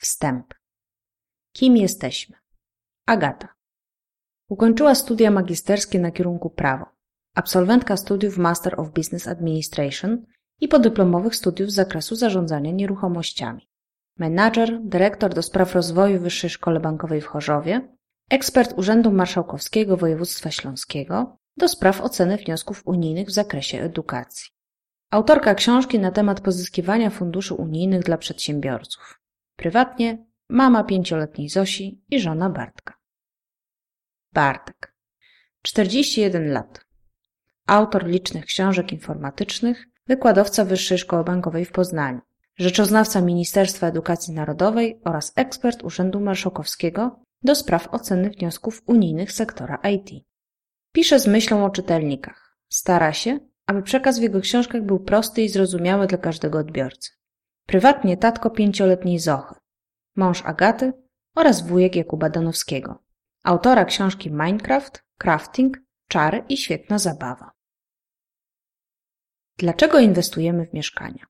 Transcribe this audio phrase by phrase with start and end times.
[0.00, 0.54] Wstęp.
[1.52, 2.36] Kim jesteśmy?
[3.06, 3.48] Agata.
[4.48, 6.86] Ukończyła studia magisterskie na kierunku prawo.
[7.34, 10.26] Absolwentka studiów Master of Business Administration
[10.60, 13.68] i podyplomowych studiów z zakresu zarządzania nieruchomościami.
[14.18, 17.88] Menadżer, dyrektor do spraw rozwoju Wyższej Szkole Bankowej w Chorzowie,
[18.30, 24.50] ekspert Urzędu Marszałkowskiego Województwa Śląskiego do spraw oceny wniosków unijnych w zakresie edukacji.
[25.10, 29.19] Autorka książki na temat pozyskiwania funduszy unijnych dla przedsiębiorców.
[29.60, 32.94] Prywatnie mama pięcioletniej Zosi i żona Bartka.
[34.32, 34.94] Bartek.
[35.62, 36.86] 41 lat.
[37.66, 42.20] Autor licznych książek informatycznych, wykładowca Wyższej Szkoły Bankowej w Poznaniu,
[42.56, 50.24] rzeczoznawca Ministerstwa Edukacji Narodowej oraz ekspert Urzędu Marszałkowskiego do spraw oceny wniosków unijnych sektora IT.
[50.92, 52.56] Pisze z myślą o czytelnikach.
[52.68, 57.19] Stara się, aby przekaz w jego książkach był prosty i zrozumiały dla każdego odbiorcy.
[57.66, 59.54] Prywatnie tatko pięcioletniej Zochy,
[60.16, 60.92] mąż Agaty
[61.34, 63.02] oraz wujek Jakuba Danowskiego,
[63.44, 67.50] autora książki Minecraft, Crafting, Czary i świetna zabawa.
[69.58, 71.26] Dlaczego inwestujemy w mieszkania?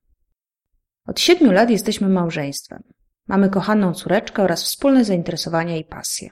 [1.07, 2.83] Od siedmiu lat jesteśmy małżeństwem.
[3.29, 6.31] Mamy kochaną córeczkę oraz wspólne zainteresowania i pasje.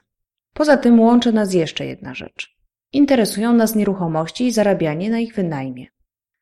[0.53, 2.57] Poza tym łączy nas jeszcze jedna rzecz.
[2.93, 5.87] Interesują nas nieruchomości i zarabianie na ich wynajmie.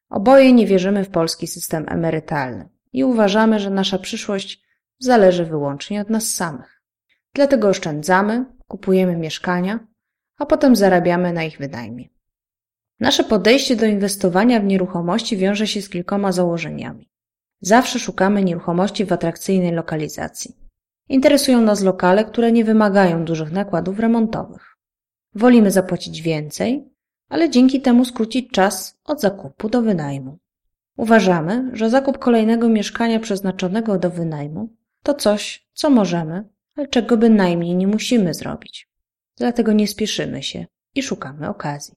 [0.10, 4.62] Oboje nie wierzymy w polski system emerytalny i uważamy, że nasza przyszłość
[5.00, 6.82] zależy wyłącznie od nas samych.
[7.34, 9.80] Dlatego oszczędzamy, kupujemy mieszkania,
[10.38, 12.10] a potem zarabiamy na ich wynajmie.
[13.00, 17.10] Nasze podejście do inwestowania w nieruchomości wiąże się z kilkoma założeniami.
[17.62, 20.56] Zawsze szukamy nieruchomości w atrakcyjnej lokalizacji.
[21.10, 24.78] Interesują nas lokale, które nie wymagają dużych nakładów remontowych.
[25.36, 26.90] Wolimy zapłacić więcej,
[27.30, 30.38] ale dzięki temu skrócić czas od zakupu do wynajmu.
[30.98, 37.76] Uważamy, że zakup kolejnego mieszkania przeznaczonego do wynajmu to coś, co możemy, ale czego bynajmniej
[37.76, 38.90] nie musimy zrobić.
[39.38, 41.94] Dlatego nie spieszymy się i szukamy okazji.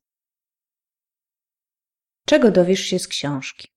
[2.27, 3.69] Czego dowiesz się z książki?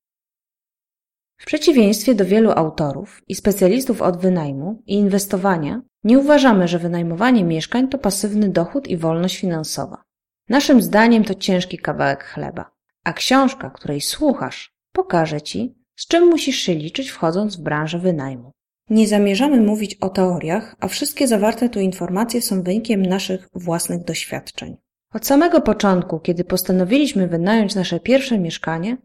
[1.38, 7.44] W przeciwieństwie do wielu autorów i specjalistów od wynajmu i inwestowania, nie uważamy, że wynajmowanie
[7.44, 10.04] mieszkań to pasywny dochód i wolność finansowa.
[10.50, 12.72] Naszym zdaniem to ciężki kawałek chleba,
[13.04, 18.52] a książka, której słuchasz, pokaże Ci, z czym musisz się liczyć wchodząc w branżę wynajmu.
[18.90, 24.78] Nie zamierzamy mówić o teoriach, a wszystkie zawarte tu informacje są wynikiem naszych własnych doświadczeń.
[25.14, 28.98] Od samego początku, kiedy postanowiliśmy wynająć nasze pierwsze mieszkanie,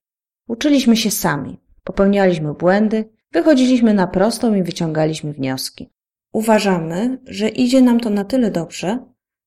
[0.48, 5.88] uczyliśmy się sami, popełnialiśmy błędy, wychodziliśmy na prostą i wyciągaliśmy wnioski.
[6.32, 8.98] Uważamy, że idzie nam to na tyle dobrze,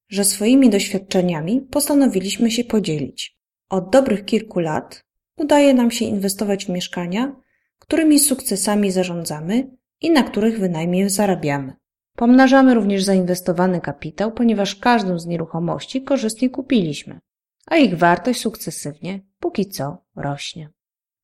[0.10, 3.38] że swoimi doświadczeniami postanowiliśmy się podzielić.
[3.70, 5.04] Od dobrych kilku lat
[5.38, 7.36] udaje nam się inwestować w mieszkania,
[7.80, 9.68] którymi sukcesami zarządzamy
[10.02, 11.74] i na których wynajmniej zarabiamy.
[12.16, 17.20] Pomnażamy również zainwestowany kapitał, ponieważ każdą z nieruchomości korzystnie kupiliśmy,
[17.68, 20.70] a ich wartość sukcesywnie, póki co, rośnie.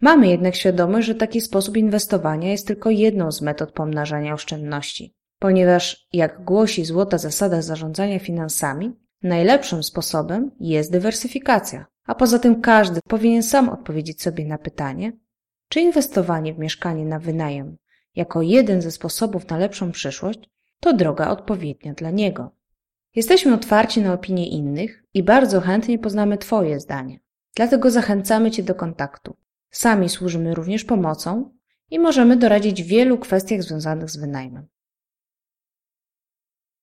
[0.01, 6.07] Mamy jednak świadomość, że taki sposób inwestowania jest tylko jedną z metod pomnażania oszczędności, ponieważ,
[6.13, 8.94] jak głosi złota zasada zarządzania finansami,
[9.24, 15.12] najlepszym sposobem jest dywersyfikacja, a poza tym każdy powinien sam odpowiedzieć sobie na pytanie,
[15.69, 17.78] czy inwestowanie w mieszkanie na wynajem
[18.16, 20.40] jako jeden ze sposobów na lepszą przyszłość
[20.79, 22.51] to droga odpowiednia dla niego.
[23.16, 27.19] Jesteśmy otwarci na opinie innych i bardzo chętnie poznamy Twoje zdanie.
[27.56, 29.35] Dlatego zachęcamy Cię do kontaktu.
[29.69, 31.53] Sami służymy również pomocą
[31.89, 34.68] i możemy doradzić w wielu kwestiach związanych z wynajmem.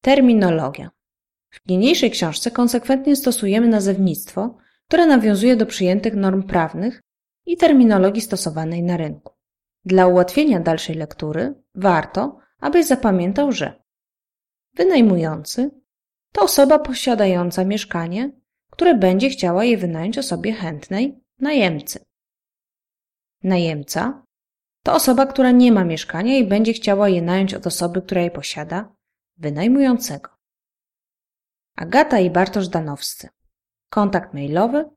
[0.00, 0.90] Terminologia.
[1.50, 4.56] W niniejszej książce konsekwentnie stosujemy nazewnictwo,
[4.88, 7.02] które nawiązuje do przyjętych norm prawnych
[7.46, 9.32] i terminologii stosowanej na rynku.
[9.84, 13.82] Dla ułatwienia dalszej lektury warto, abyś zapamiętał, że
[14.74, 15.70] wynajmujący
[16.32, 18.30] to osoba posiadająca mieszkanie,
[18.70, 22.04] które będzie chciała je wynająć osobie chętnej, najemcy.
[23.42, 24.24] Najemca
[24.82, 28.30] to osoba, która nie ma mieszkania i będzie chciała je nająć od osoby, która je
[28.30, 28.94] posiada,
[29.36, 30.30] wynajmującego.
[31.76, 33.28] Agata i Bartosz Danowscy.
[33.94, 34.90] Kontakt mailowy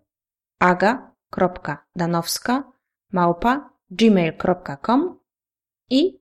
[0.59, 2.63] aga.danowska
[3.11, 5.19] małpa gmail.com
[5.89, 6.19] i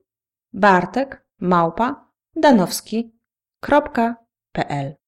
[0.53, 2.13] bartek małpa
[2.43, 5.06] danowski.pl